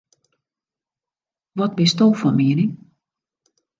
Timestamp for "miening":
2.41-2.71